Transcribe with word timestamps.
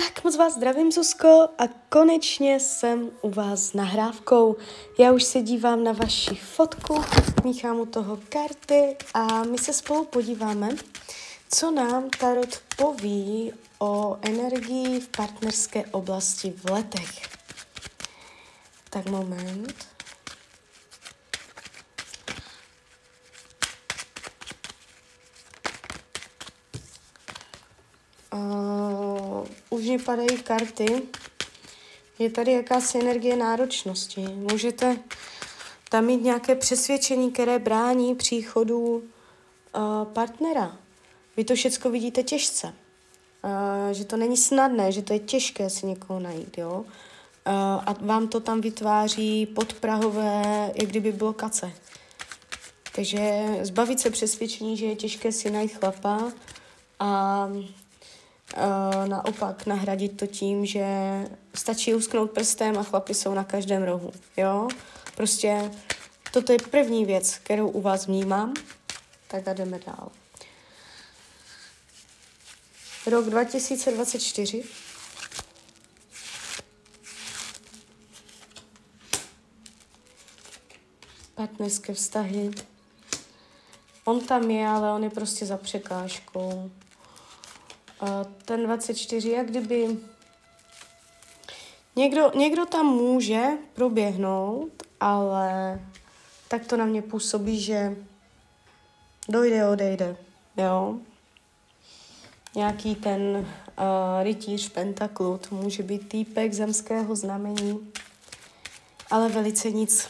Tak 0.00 0.24
moc 0.24 0.36
vás 0.36 0.54
zdravím, 0.54 0.92
Zuzko, 0.92 1.48
a 1.58 1.62
konečně 1.88 2.60
jsem 2.60 3.10
u 3.22 3.30
vás 3.30 3.60
s 3.60 3.72
nahrávkou. 3.72 4.56
Já 4.98 5.12
už 5.12 5.22
se 5.24 5.40
dívám 5.40 5.84
na 5.84 5.92
vaši 5.92 6.34
fotku, 6.34 7.04
míchám 7.44 7.80
u 7.80 7.86
toho 7.86 8.18
karty 8.28 8.96
a 9.14 9.44
my 9.44 9.58
se 9.58 9.72
spolu 9.72 10.04
podíváme, 10.04 10.68
co 11.50 11.70
nám 11.70 12.10
Tarot 12.10 12.62
poví 12.76 13.52
o 13.78 14.18
energii 14.22 15.00
v 15.00 15.08
partnerské 15.08 15.86
oblasti 15.86 16.54
v 16.56 16.70
letech. 16.70 17.28
Tak 18.90 19.08
moment. 19.08 19.86
Uh, 28.32 28.79
už 29.70 29.82
mě 29.82 29.98
padají 29.98 30.42
karty. 30.44 31.02
Je 32.18 32.30
tady 32.30 32.52
jakási 32.52 32.98
energie 32.98 33.36
náročnosti. 33.36 34.20
Můžete 34.20 34.98
tam 35.88 36.04
mít 36.04 36.22
nějaké 36.22 36.54
přesvědčení, 36.54 37.30
které 37.30 37.58
brání 37.58 38.14
příchodu 38.14 38.78
uh, 38.86 39.02
partnera. 40.12 40.76
Vy 41.36 41.44
to 41.44 41.54
všechno 41.54 41.90
vidíte 41.90 42.22
těžce. 42.22 42.66
Uh, 43.44 43.92
že 43.92 44.04
to 44.04 44.16
není 44.16 44.36
snadné, 44.36 44.92
že 44.92 45.02
to 45.02 45.12
je 45.12 45.18
těžké 45.18 45.70
si 45.70 45.86
někoho 45.86 46.20
najít, 46.20 46.58
jo. 46.58 46.72
Uh, 46.80 47.54
a 47.86 47.96
vám 48.00 48.28
to 48.28 48.40
tam 48.40 48.60
vytváří 48.60 49.46
podprahové, 49.46 50.72
jak 50.74 50.88
kdyby 50.90 51.12
blokace. 51.12 51.72
Takže 52.94 53.44
zbavit 53.62 54.00
se 54.00 54.10
přesvědčení, 54.10 54.76
že 54.76 54.86
je 54.86 54.96
těžké 54.96 55.32
si 55.32 55.50
najít 55.50 55.72
chlapa 55.74 56.32
a 56.98 57.48
Uh, 58.56 59.08
naopak 59.08 59.66
nahradit 59.66 60.16
to 60.16 60.26
tím, 60.26 60.66
že 60.66 60.84
stačí 61.54 61.94
usknout 61.94 62.30
prstem 62.30 62.78
a 62.78 62.82
chlapi 62.82 63.14
jsou 63.14 63.34
na 63.34 63.44
každém 63.44 63.82
rohu, 63.82 64.12
jo? 64.36 64.68
Prostě 65.16 65.70
toto 66.32 66.52
je 66.52 66.58
první 66.70 67.04
věc, 67.04 67.38
kterou 67.38 67.68
u 67.68 67.80
vás 67.80 68.06
vnímám, 68.06 68.54
tak 69.28 69.48
a 69.48 69.52
jdeme 69.52 69.80
dál. 69.86 70.10
Rok 73.06 73.24
2024. 73.24 74.64
Partnerské 81.34 81.94
vztahy. 81.94 82.50
On 84.04 84.26
tam 84.26 84.50
je, 84.50 84.68
ale 84.68 84.92
on 84.92 85.04
je 85.04 85.10
prostě 85.10 85.46
za 85.46 85.56
překážkou 85.56 86.70
ten 88.44 88.64
24, 88.64 89.30
jak 89.30 89.46
kdyby 89.46 89.98
někdo, 91.96 92.30
někdo 92.34 92.66
tam 92.66 92.86
může 92.86 93.44
proběhnout, 93.72 94.82
ale 95.00 95.80
tak 96.48 96.66
to 96.66 96.76
na 96.76 96.84
mě 96.84 97.02
působí, 97.02 97.60
že 97.60 97.96
dojde, 99.28 99.68
odejde, 99.68 100.16
jo. 100.56 100.98
Nějaký 102.54 102.94
ten 102.94 103.20
uh, 103.20 103.44
rytíř 104.22 104.68
pentaklu, 104.68 105.38
to 105.38 105.54
může 105.54 105.82
být 105.82 106.08
týpek 106.08 106.52
zemského 106.52 107.16
znamení, 107.16 107.92
ale 109.10 109.28
velice 109.28 109.70
nic 109.70 110.08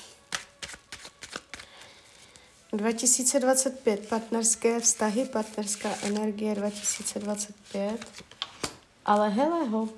2025, 2.72 4.08
partnerské 4.08 4.80
vztahy, 4.80 5.24
partnerská 5.24 5.88
energie 6.02 6.54
2025. 6.54 8.06
Ale 9.04 9.28
hele 9.28 9.64
ho. 9.64 9.88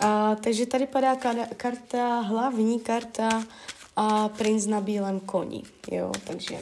A, 0.00 0.34
takže 0.34 0.66
tady 0.66 0.86
padá 0.86 1.16
karta, 1.56 2.20
hlavní 2.20 2.80
karta 2.80 3.44
a 3.96 4.28
princ 4.28 4.66
na 4.66 4.80
bílém 4.80 5.20
koni. 5.20 5.62
Jo, 5.90 6.12
takže 6.24 6.58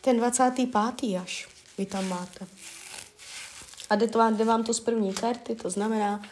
ten 0.00 0.16
25. 0.16 1.20
až 1.22 1.48
vy 1.78 1.86
tam 1.86 2.08
máte. 2.08 2.46
A 3.90 3.96
jde, 3.96 4.08
to 4.08 4.18
vám, 4.18 4.36
jde 4.36 4.44
vám 4.44 4.64
to 4.64 4.74
z 4.74 4.80
první 4.80 5.14
karty, 5.14 5.54
to 5.54 5.70
znamená, 5.70 6.22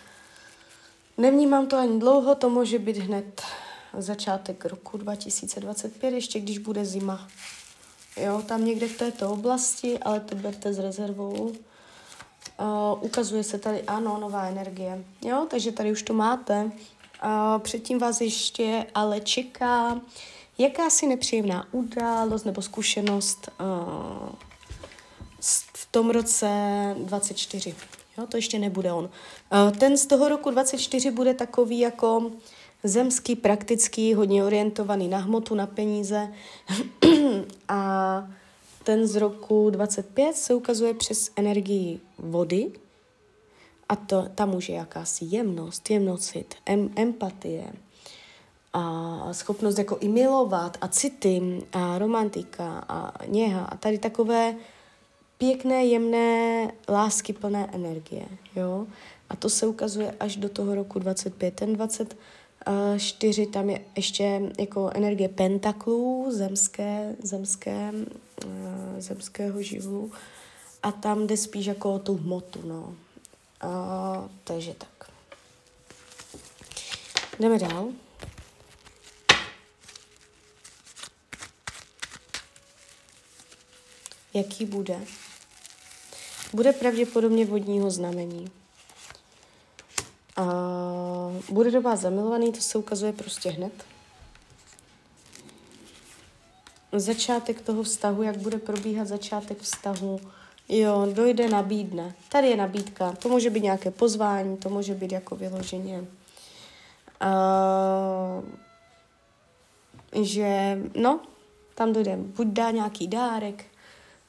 nevnímám 1.18 1.66
to 1.66 1.76
ani 1.78 2.00
dlouho, 2.00 2.34
to 2.34 2.50
může 2.50 2.78
být 2.78 2.96
hned 2.96 3.42
začátek 3.98 4.64
roku 4.64 4.98
2025, 4.98 6.14
ještě 6.14 6.40
když 6.40 6.58
bude 6.58 6.84
zima. 6.84 7.28
Jo, 8.16 8.42
tam 8.46 8.64
někde 8.64 8.88
v 8.88 8.98
této 8.98 9.30
oblasti, 9.30 9.98
ale 9.98 10.20
to 10.20 10.34
berte 10.34 10.72
s 10.72 10.78
rezervou. 10.78 11.52
Uh, 12.60 13.04
ukazuje 13.04 13.44
se 13.44 13.58
tady, 13.58 13.82
ano, 13.82 14.18
nová 14.20 14.46
energie. 14.46 15.04
Jo, 15.24 15.46
takže 15.50 15.72
tady 15.72 15.92
už 15.92 16.02
to 16.02 16.14
máte. 16.14 16.64
Uh, 16.64 16.70
předtím 17.58 17.98
vás 17.98 18.20
ještě 18.20 18.86
ale 18.94 19.20
čeká 19.20 20.00
jakási 20.58 21.06
nepříjemná 21.06 21.66
událost 21.72 22.44
nebo 22.44 22.62
zkušenost 22.62 23.50
uh, 23.60 24.28
v 25.76 25.86
tom 25.90 26.10
roce 26.10 26.48
24. 26.98 27.74
Jo, 28.18 28.26
to 28.26 28.36
ještě 28.36 28.58
nebude 28.58 28.92
on. 28.92 29.04
Uh, 29.04 29.78
ten 29.78 29.96
z 29.96 30.06
toho 30.06 30.28
roku 30.28 30.50
24 30.50 31.10
bude 31.10 31.34
takový 31.34 31.78
jako 31.78 32.30
zemský, 32.82 33.36
praktický, 33.36 34.14
hodně 34.14 34.44
orientovaný 34.44 35.08
na 35.08 35.18
hmotu, 35.18 35.54
na 35.54 35.66
peníze. 35.66 36.32
a 37.68 38.28
ten 38.84 39.06
z 39.06 39.16
roku 39.16 39.70
25 39.70 40.36
se 40.36 40.54
ukazuje 40.54 40.94
přes 40.94 41.30
energii 41.36 42.00
vody. 42.18 42.72
A 43.88 43.96
to, 43.96 44.28
tam 44.34 44.54
už 44.54 44.68
je 44.68 44.74
jakási 44.74 45.24
jemnost, 45.24 45.90
jemnocit, 45.90 46.54
em, 46.66 46.90
empatie, 46.96 47.72
a 48.72 49.28
schopnost 49.32 49.78
jako 49.78 49.98
i 50.00 50.08
milovat 50.08 50.78
a 50.80 50.88
city 50.88 51.62
a 51.72 51.98
romantika 51.98 52.84
a 52.88 53.24
něha 53.26 53.64
a 53.64 53.76
tady 53.76 53.98
takové 53.98 54.54
pěkné, 55.38 55.84
jemné, 55.84 56.72
lásky 56.88 57.32
plné 57.32 57.68
energie, 57.72 58.26
jo. 58.56 58.86
A 59.30 59.36
to 59.36 59.48
se 59.48 59.66
ukazuje 59.66 60.14
až 60.20 60.36
do 60.36 60.48
toho 60.48 60.74
roku 60.74 60.98
25. 60.98 61.54
Ten 61.54 61.72
20, 61.72 62.14
Uh, 62.14 62.18
čtyři, 62.98 63.46
tam 63.46 63.70
je 63.70 63.80
ještě 63.96 64.52
jako 64.58 64.90
energie 64.94 65.28
pentaklů, 65.28 66.26
zemské, 66.30 67.16
zemské, 67.22 67.92
uh, 68.44 68.52
zemského 68.98 69.62
živlu. 69.62 70.12
A 70.82 70.92
tam 70.92 71.26
jde 71.26 71.36
spíš 71.36 71.66
jako 71.66 71.94
o 71.94 71.98
tu 71.98 72.16
hmotu, 72.16 72.60
no. 72.64 72.94
Uh, 73.64 74.28
takže 74.44 74.74
tak. 74.74 75.10
Jdeme 77.40 77.58
dál. 77.58 77.88
Jaký 84.34 84.64
bude? 84.64 85.00
Bude 86.52 86.72
pravděpodobně 86.72 87.46
vodního 87.46 87.90
znamení. 87.90 88.50
A 90.36 90.44
bude 91.50 91.70
do 91.70 91.82
vás 91.82 92.00
zamilovaný, 92.00 92.52
to 92.52 92.60
se 92.60 92.78
ukazuje 92.78 93.12
prostě 93.12 93.50
hned. 93.50 93.72
Začátek 96.92 97.60
toho 97.60 97.82
vztahu, 97.82 98.22
jak 98.22 98.36
bude 98.36 98.58
probíhat 98.58 99.08
začátek 99.08 99.58
vztahu, 99.58 100.20
jo, 100.68 101.06
dojde, 101.12 101.48
nabídne. 101.48 102.14
Tady 102.28 102.48
je 102.48 102.56
nabídka, 102.56 103.12
to 103.12 103.28
může 103.28 103.50
být 103.50 103.62
nějaké 103.62 103.90
pozvání, 103.90 104.56
to 104.56 104.68
může 104.68 104.94
být 104.94 105.12
jako 105.12 105.36
vyloženě. 105.36 106.04
Uh, 107.22 108.44
že, 110.24 110.78
no, 110.94 111.20
tam 111.74 111.92
dojde, 111.92 112.16
buď 112.16 112.46
dá 112.46 112.70
nějaký 112.70 113.08
dárek, 113.08 113.64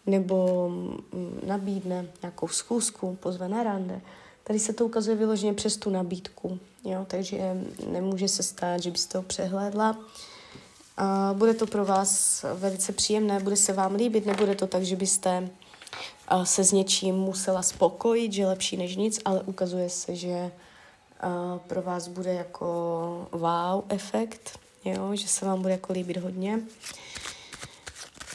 nebo 0.06 0.70
mm, 0.70 1.40
nabídne 1.48 2.06
nějakou 2.22 2.48
schůzku, 2.48 3.18
pozve 3.20 3.50
na 3.50 3.64
rande. 3.64 4.02
Tady 4.44 4.60
se 4.60 4.74
to 4.74 4.86
ukazuje 4.86 5.16
vyloženě 5.16 5.54
přes 5.54 5.78
tu 5.78 5.90
nabídku, 5.90 6.60
jo? 6.84 7.06
takže 7.08 7.38
nemůže 7.88 8.28
se 8.28 8.44
stát, 8.44 8.84
že 8.84 8.92
byste 8.92 9.18
ho 9.18 9.24
přehlédla. 9.24 9.98
A 10.98 11.34
bude 11.38 11.54
to 11.54 11.68
pro 11.68 11.86
vás 11.86 12.46
velice 12.54 12.92
příjemné, 12.92 13.40
bude 13.40 13.56
se 13.56 13.74
vám 13.74 13.96
líbit, 13.96 14.26
nebude 14.26 14.56
to 14.56 14.68
tak, 14.68 14.84
že 14.84 14.96
byste 14.96 15.50
se 16.44 16.64
s 16.64 16.72
něčím 16.72 17.16
musela 17.16 17.62
spokojit, 17.62 18.34
že 18.34 18.48
lepší 18.48 18.78
než 18.78 18.96
nic, 18.96 19.20
ale 19.26 19.42
ukazuje 19.42 19.90
se, 19.90 20.16
že 20.16 20.52
pro 21.68 21.82
vás 21.82 22.08
bude 22.08 22.34
jako 22.34 22.66
wow 23.32 23.84
efekt, 23.90 24.60
jo? 24.86 25.16
že 25.16 25.28
se 25.28 25.46
vám 25.46 25.62
bude 25.62 25.74
jako 25.74 25.94
líbit 25.94 26.18
hodně. 26.18 26.60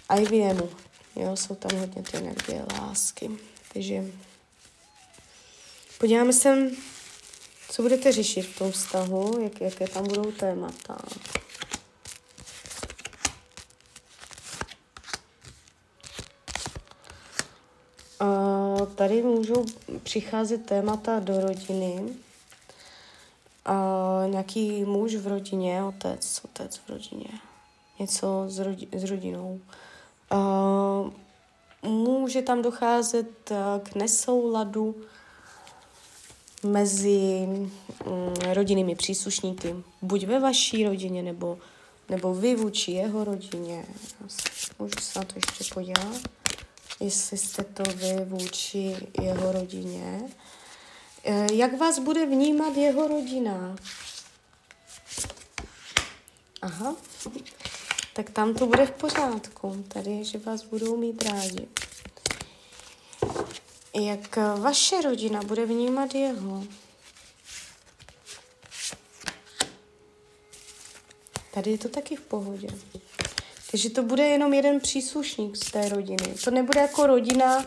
A 0.09 0.17
i 0.17 0.25
vy 0.25 0.37
jemu, 0.37 0.69
jo? 1.17 1.37
jsou 1.37 1.55
tam 1.55 1.79
hodně 1.81 2.03
ty 2.03 2.17
energie 2.17 2.65
lásky. 2.81 3.31
Takže 3.73 4.05
Podíváme 5.99 6.33
se, 6.33 6.71
co 7.71 7.83
budete 7.83 8.13
řešit 8.13 8.43
v 8.43 8.59
tom 8.59 8.73
vztahu, 8.73 9.41
jak, 9.41 9.61
jaké 9.61 9.89
tam 9.89 10.05
budou 10.05 10.33
témata. 10.33 10.99
Uh, 18.23 18.87
tady 18.87 19.23
můžou 19.23 19.65
přicházet 20.03 20.67
témata 20.67 21.21
do 21.21 21.41
rodiny. 21.41 22.03
Uh, 23.69 24.31
nějaký 24.31 24.85
muž 24.85 25.15
v 25.15 25.27
rodině, 25.27 25.85
otec, 25.85 26.41
otec 26.45 26.77
v 26.77 26.89
rodině, 26.89 27.29
něco 27.99 28.45
s, 28.49 28.61
rodi- 28.61 28.89
s 28.93 29.05
rodinou. 29.05 29.61
Uh, 30.33 31.11
může 31.91 32.43
tam 32.43 32.63
docházet 32.63 33.53
k 33.83 33.95
nesouladu 33.95 34.95
mezi 36.67 37.47
um, 37.49 38.35
rodinnými 38.53 38.95
příslušníky, 38.97 39.77
buď 40.03 40.25
ve 40.25 40.41
vaší 40.41 40.85
rodině, 40.85 41.23
nebo, 41.23 41.59
nebo 42.09 42.35
vy 42.35 42.55
vůči 42.55 42.93
jeho 42.93 43.25
rodině. 43.25 43.85
Můžu 44.79 44.95
se 45.01 45.19
na 45.19 45.25
to 45.25 45.35
ještě 45.37 45.75
podívat, 45.75 46.21
jestli 47.01 47.39
jste 47.39 47.65
to 47.65 47.83
vy 47.83 48.25
vůči 48.25 48.97
jeho 49.23 49.53
rodině. 49.53 50.21
Uh, 51.29 51.47
jak 51.53 51.79
vás 51.79 51.99
bude 51.99 52.27
vnímat 52.27 52.77
jeho 52.77 53.09
rodina? 53.09 53.77
Aha, 56.63 56.97
tak 58.13 58.31
tam 58.31 58.55
to 58.55 58.67
bude 58.67 58.87
v 58.87 58.91
pořádku. 58.91 59.85
Tady, 59.89 60.25
že 60.25 60.39
vás 60.39 60.63
budou 60.63 60.97
mít 60.97 61.23
rádi. 61.23 61.69
Jak 64.01 64.37
vaše 64.37 65.03
rodina 65.03 65.43
bude 65.43 65.67
vnímat 65.67 66.15
jeho? 66.15 66.65
Tady 71.55 71.71
je 71.71 71.79
to 71.79 71.89
taky 71.89 72.17
v 72.17 72.21
pohodě. 72.21 72.69
Takže 73.71 73.91
to 73.91 74.03
bude 74.03 74.23
jenom 74.23 74.55
jeden 74.55 74.81
příslušník 74.81 75.57
z 75.57 75.71
té 75.71 75.89
rodiny. 75.89 76.35
To 76.45 76.51
nebude 76.51 76.81
jako 76.81 77.07
rodina, 77.07 77.65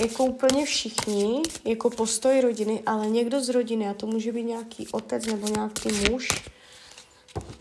jako 0.00 0.24
úplně 0.24 0.66
všichni, 0.66 1.42
jako 1.64 1.90
postoj 1.90 2.40
rodiny, 2.40 2.82
ale 2.86 3.06
někdo 3.06 3.44
z 3.44 3.48
rodiny, 3.48 3.88
a 3.88 3.94
to 3.94 4.06
může 4.06 4.32
být 4.32 4.42
nějaký 4.42 4.88
otec 4.88 5.26
nebo 5.26 5.48
nějaký 5.48 5.88
muž, 6.10 6.28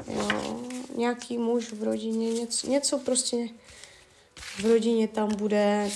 jo, 0.08 0.60
nějaký 0.96 1.38
muž 1.38 1.72
v 1.72 1.84
rodině, 1.84 2.34
něco, 2.34 2.68
něco 2.70 3.00
prostě 3.00 3.48
v 4.36 4.66
rodině 4.66 5.08
tam 5.08 5.36
bude 5.36 5.92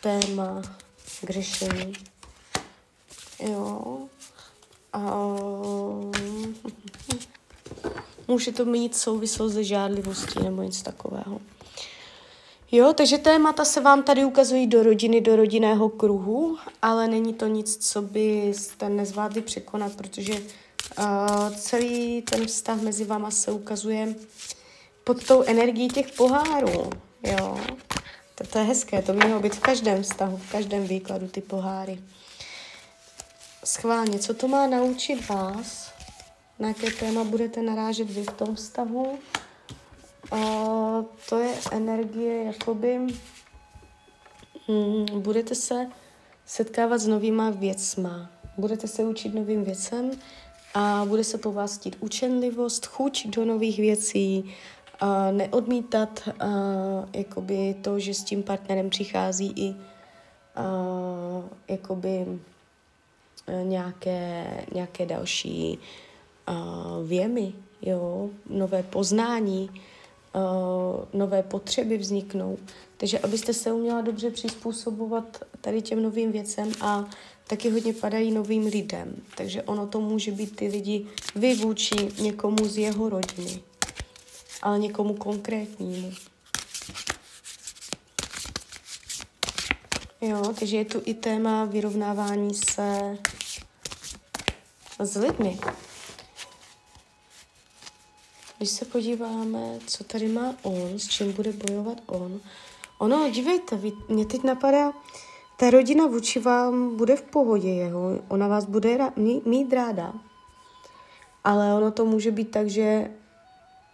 téma 0.00 0.79
k 1.26 1.30
řešení. 1.30 1.92
Jo. 3.40 3.98
A 4.92 4.98
může 8.28 8.52
to 8.52 8.64
mít 8.64 8.96
souvislost 8.96 9.52
se 9.52 9.64
žádlivostí 9.64 10.42
nebo 10.42 10.62
něco 10.62 10.82
takového. 10.82 11.40
Jo, 12.72 12.92
takže 12.92 13.18
témata 13.18 13.64
se 13.64 13.80
vám 13.80 14.02
tady 14.02 14.24
ukazují 14.24 14.66
do 14.66 14.82
rodiny, 14.82 15.20
do 15.20 15.36
rodinného 15.36 15.88
kruhu, 15.88 16.58
ale 16.82 17.08
není 17.08 17.34
to 17.34 17.46
nic, 17.46 17.90
co 17.90 18.02
byste 18.02 18.88
nezvládli 18.88 19.42
překonat, 19.42 19.92
protože 19.96 20.32
uh, 20.32 21.56
celý 21.56 22.22
ten 22.22 22.46
vztah 22.46 22.80
mezi 22.80 23.04
váma 23.04 23.30
se 23.30 23.52
ukazuje 23.52 24.14
pod 25.04 25.24
tou 25.26 25.42
energií 25.42 25.88
těch 25.88 26.12
pohárů, 26.12 26.90
jo. 27.22 27.60
To, 28.40 28.46
to 28.46 28.58
je 28.58 28.64
hezké, 28.64 29.02
to 29.02 29.12
mělo 29.12 29.40
být 29.40 29.54
v 29.54 29.60
každém 29.60 30.02
vztahu, 30.02 30.36
v 30.36 30.52
každém 30.52 30.86
výkladu 30.86 31.28
ty 31.28 31.40
poháry. 31.40 31.98
Schválně, 33.64 34.18
co 34.18 34.34
to 34.34 34.48
má 34.48 34.66
naučit 34.66 35.28
vás? 35.28 35.92
Na 36.58 36.68
jaké 36.68 36.90
téma 36.90 37.24
budete 37.24 37.62
narážet 37.62 38.10
vy 38.10 38.22
v 38.22 38.32
tom 38.32 38.54
vztahu? 38.54 39.18
Uh, 40.32 41.04
to 41.28 41.38
je 41.38 41.54
energie, 41.70 42.44
jakoby 42.44 42.98
hmm, 44.68 45.06
budete 45.20 45.54
se 45.54 45.86
setkávat 46.46 46.98
s 46.98 47.06
novýma 47.06 47.50
věcma. 47.50 48.30
Budete 48.56 48.88
se 48.88 49.04
učit 49.04 49.34
novým 49.34 49.64
věcem 49.64 50.10
a 50.74 51.04
bude 51.08 51.24
se 51.24 51.38
po 51.38 51.52
vás 51.52 51.76
chtít 51.76 51.96
učenlivost, 52.00 52.86
chuť 52.86 53.26
do 53.26 53.44
nových 53.44 53.78
věcí, 53.78 54.54
neodmítat 55.30 56.28
uh, 56.28 57.08
jakoby 57.12 57.74
to, 57.82 57.98
že 57.98 58.14
s 58.14 58.24
tím 58.24 58.42
partnerem 58.42 58.90
přichází 58.90 59.52
i 59.56 59.70
uh, 59.70 61.44
jakoby 61.68 62.26
uh, 62.26 62.38
nějaké, 63.64 64.46
nějaké 64.74 65.06
další 65.06 65.78
uh, 66.48 67.08
věmy, 67.08 67.52
jo, 67.82 68.30
nové 68.50 68.82
poznání, 68.82 69.70
uh, 69.70 71.04
nové 71.12 71.42
potřeby 71.42 71.98
vzniknou. 71.98 72.58
Takže 72.96 73.18
abyste 73.18 73.54
se 73.54 73.72
uměla 73.72 74.00
dobře 74.00 74.30
přizpůsobovat 74.30 75.44
tady 75.60 75.82
těm 75.82 76.02
novým 76.02 76.32
věcem 76.32 76.72
a 76.80 77.04
taky 77.46 77.70
hodně 77.70 77.92
padají 77.92 78.30
novým 78.30 78.66
lidem. 78.66 79.16
Takže 79.36 79.62
ono 79.62 79.86
to 79.86 80.00
může 80.00 80.32
být 80.32 80.56
ty 80.56 80.68
lidi 80.68 81.06
vy 81.34 81.54
vůči 81.54 82.08
někomu 82.22 82.64
z 82.64 82.78
jeho 82.78 83.08
rodiny 83.08 83.69
ale 84.62 84.78
někomu 84.78 85.14
konkrétnímu. 85.14 86.12
Jo, 90.20 90.54
takže 90.58 90.76
je 90.76 90.84
tu 90.84 91.02
i 91.04 91.14
téma 91.14 91.64
vyrovnávání 91.64 92.54
se 92.54 93.18
s 94.98 95.16
lidmi. 95.16 95.58
Když 98.58 98.70
se 98.70 98.84
podíváme, 98.84 99.78
co 99.86 100.04
tady 100.04 100.28
má 100.28 100.54
on, 100.62 100.98
s 100.98 101.08
čím 101.08 101.32
bude 101.32 101.52
bojovat 101.52 101.98
on. 102.06 102.40
Ono, 102.98 103.30
dívejte, 103.30 103.80
mě 104.08 104.26
teď 104.26 104.42
napadá, 104.42 104.92
ta 105.56 105.70
rodina 105.70 106.06
vůči 106.06 106.40
vám 106.40 106.96
bude 106.96 107.16
v 107.16 107.22
pohodě 107.22 107.68
jeho, 107.68 108.18
ona 108.28 108.48
vás 108.48 108.64
bude 108.64 108.98
mít, 109.16 109.46
mít 109.46 109.72
ráda, 109.72 110.12
ale 111.44 111.74
ono 111.74 111.90
to 111.90 112.04
může 112.04 112.30
být 112.30 112.50
tak, 112.50 112.68
že 112.68 113.10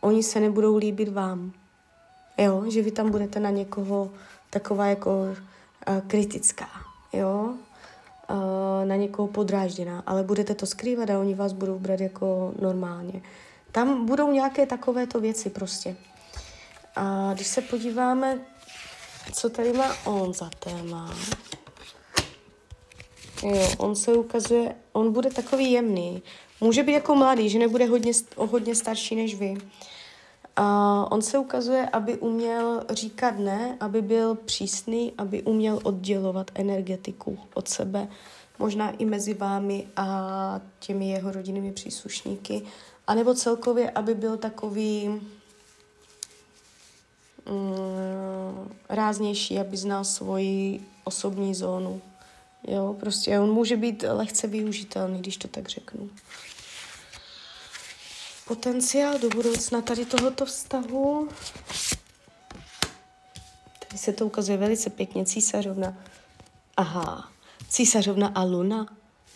oni 0.07 0.23
se 0.23 0.41
nebudou 0.41 0.77
líbit 0.77 1.09
vám. 1.09 1.53
Jo, 2.39 2.65
že 2.71 2.83
vy 2.83 2.91
tam 2.91 3.11
budete 3.11 3.41
na 3.41 3.51
někoho 3.51 4.11
taková 4.51 4.87
jako 4.87 5.11
uh, 5.21 6.01
kritická, 6.07 6.69
jo, 7.13 7.55
uh, 8.31 8.89
na 8.89 8.97
někoho 8.97 9.29
podrážděná, 9.29 10.03
ale 10.07 10.23
budete 10.23 10.55
to 10.55 10.67
skrývat 10.67 11.11
a 11.11 11.19
oni 11.19 11.35
vás 11.35 11.53
budou 11.53 11.79
brát 11.79 12.01
jako 12.01 12.55
normálně. 12.61 13.23
Tam 13.73 14.07
budou 14.07 14.33
nějaké 14.33 14.67
takovéto 14.67 15.21
věci 15.21 15.51
prostě. 15.51 15.97
A 16.97 17.33
když 17.35 17.47
se 17.47 17.61
podíváme, 17.61 18.39
co 19.33 19.51
tady 19.51 19.73
má 19.73 19.95
on 20.05 20.35
za 20.35 20.51
téma, 20.59 21.15
jo, 23.43 23.69
on 23.79 23.97
se 23.97 24.13
ukazuje, 24.13 24.75
on 24.93 25.13
bude 25.13 25.31
takový 25.31 25.73
jemný, 25.73 26.23
Může 26.61 26.83
být 26.83 26.93
jako 26.93 27.15
mladý, 27.15 27.49
že 27.49 27.59
nebude 27.59 27.87
hodně, 27.87 28.13
o 28.37 28.47
hodně 28.47 28.75
starší 28.75 29.17
než 29.17 29.35
vy. 29.35 29.55
A 30.57 31.07
on 31.11 31.23
se 31.23 31.39
ukazuje, 31.39 31.89
aby 31.89 32.17
uměl 32.19 32.85
říkat 32.91 33.39
ne, 33.39 33.77
aby 33.81 34.03
byl 34.03 34.35
přísný, 34.35 35.13
aby 35.19 35.43
uměl 35.43 35.81
oddělovat 35.83 36.51
energetiku 36.55 37.39
od 37.55 37.69
sebe, 37.69 38.09
možná 38.59 38.91
i 38.91 39.05
mezi 39.05 39.35
vámi 39.35 39.89
a 39.97 40.61
těmi 40.79 41.09
jeho 41.09 41.33
rodinnými 41.33 41.73
příslušníky, 41.73 42.63
a 43.07 43.15
nebo 43.15 43.35
celkově, 43.35 43.91
aby 43.91 44.15
byl 44.15 44.37
takový 44.37 45.09
mm, 45.09 45.21
ráznější, 48.89 49.59
aby 49.59 49.77
znal 49.77 50.05
svoji 50.05 50.87
osobní 51.05 51.55
zónu. 51.55 52.01
Jo, 52.69 52.97
prostě 53.01 53.41
on 53.41 53.53
může 53.53 53.77
být 53.77 54.05
lehce 54.09 54.47
využitelný, 54.47 55.19
když 55.19 55.37
to 55.37 55.49
tak 55.49 55.69
řeknu 55.69 56.11
potenciál 58.47 59.19
do 59.19 59.29
budoucna 59.29 59.81
tady 59.81 60.05
tohoto 60.05 60.47
vztahu. 60.47 61.29
Tady 63.89 63.99
se 63.99 64.13
to 64.13 64.27
ukazuje 64.27 64.59
velice 64.59 64.91
pěkně, 64.91 65.25
císařovna. 65.25 65.97
Aha, 66.77 67.31
císařovna 67.69 68.29
a 68.29 68.43
luna. 68.43 68.87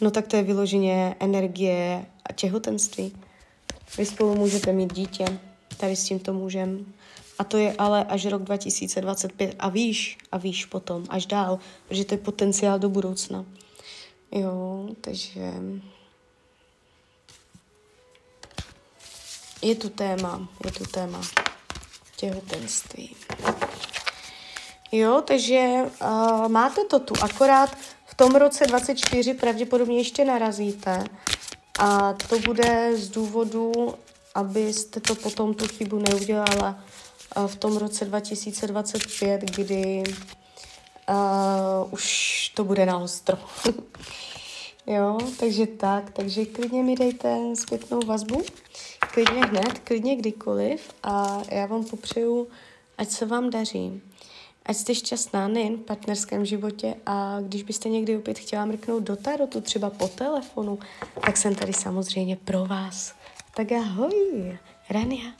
No 0.00 0.10
tak 0.10 0.26
to 0.26 0.36
je 0.36 0.42
vyloženě 0.42 1.16
energie 1.20 2.06
a 2.26 2.32
těhotenství. 2.32 3.16
Vy 3.98 4.06
spolu 4.06 4.34
můžete 4.34 4.72
mít 4.72 4.92
dítě, 4.92 5.24
tady 5.76 5.96
s 5.96 6.04
tímto 6.04 6.32
mužem. 6.32 6.92
A 7.38 7.44
to 7.44 7.56
je 7.56 7.74
ale 7.78 8.04
až 8.04 8.26
rok 8.26 8.42
2025 8.42 9.56
a 9.58 9.68
výš, 9.68 10.18
a 10.32 10.38
výš 10.38 10.64
potom, 10.64 11.04
až 11.08 11.26
dál, 11.26 11.58
protože 11.88 12.04
to 12.04 12.14
je 12.14 12.18
potenciál 12.18 12.78
do 12.78 12.88
budoucna. 12.88 13.44
Jo, 14.32 14.88
takže 15.00 15.52
je 19.62 19.74
tu 19.74 19.88
téma, 19.88 20.48
je 20.64 20.72
tu 20.72 20.84
téma 20.84 21.20
těhotenství. 22.16 23.16
Jo, 24.92 25.22
takže 25.26 25.70
uh, 26.02 26.48
máte 26.48 26.84
to 26.84 26.98
tu, 26.98 27.14
akorát 27.22 27.76
v 28.06 28.14
tom 28.14 28.34
roce 28.34 28.66
24 28.66 29.34
pravděpodobně 29.34 29.98
ještě 29.98 30.24
narazíte 30.24 31.04
a 31.78 32.12
to 32.12 32.38
bude 32.38 32.96
z 32.96 33.08
důvodu, 33.08 33.94
abyste 34.34 35.00
to 35.00 35.14
potom 35.14 35.54
tu 35.54 35.68
chybu 35.68 35.98
neudělala 35.98 36.84
uh, 37.36 37.46
v 37.46 37.56
tom 37.56 37.76
roce 37.76 38.04
2025, 38.04 39.40
kdy 39.40 40.02
uh, 41.08 41.92
už 41.92 42.48
to 42.54 42.64
bude 42.64 42.86
na 42.86 42.98
ostro. 42.98 43.38
jo, 44.86 45.18
takže 45.38 45.66
tak, 45.66 46.10
takže 46.10 46.44
klidně 46.44 46.82
mi 46.82 46.96
dejte 46.96 47.38
zpětnou 47.54 48.00
vazbu, 48.06 48.42
klidně 49.12 49.46
hned, 49.46 49.78
klidně 49.78 50.16
kdykoliv 50.16 50.94
a 51.02 51.42
já 51.50 51.66
vám 51.66 51.84
popřeju, 51.84 52.48
ať 52.98 53.10
se 53.10 53.26
vám 53.26 53.50
daří. 53.50 54.02
Ať 54.66 54.76
jste 54.76 54.94
šťastná 54.94 55.48
nejen 55.48 55.76
v 55.76 55.80
partnerském 55.80 56.44
životě 56.44 56.94
a 57.06 57.40
když 57.40 57.62
byste 57.62 57.88
někdy 57.88 58.16
opět 58.16 58.38
chtěla 58.38 58.64
mrknout 58.64 59.02
do 59.02 59.16
tarotu, 59.16 59.60
třeba 59.60 59.90
po 59.90 60.08
telefonu, 60.08 60.78
tak 61.20 61.36
jsem 61.36 61.54
tady 61.54 61.72
samozřejmě 61.72 62.36
pro 62.36 62.66
vás. 62.66 63.14
Tak 63.56 63.72
ahoj, 63.72 64.58
Rania. 64.90 65.39